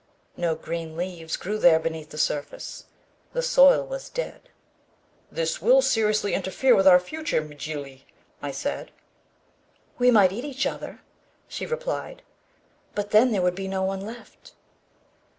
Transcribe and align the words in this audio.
No 0.35 0.55
green 0.55 0.97
leaves 0.97 1.37
grew 1.37 1.59
there 1.59 1.77
beneath 1.77 2.09
the 2.09 2.17
surface. 2.17 2.85
The 3.33 3.43
soil 3.43 3.85
was 3.85 4.09
dead. 4.09 4.49
"This 5.31 5.61
will 5.61 5.83
seriously 5.83 6.33
interfere 6.33 6.75
with 6.75 6.87
our 6.87 6.99
future, 6.99 7.39
Mjly," 7.39 8.05
I 8.41 8.49
said. 8.49 8.89
"We 9.99 10.09
might 10.09 10.31
eat 10.31 10.43
each 10.43 10.65
other," 10.65 11.01
she 11.47 11.67
replied, 11.67 12.23
"but 12.95 13.11
then 13.11 13.31
there 13.31 13.43
would 13.43 13.53
be 13.53 13.67
no 13.67 13.83
one 13.83 14.01
left." 14.01 14.53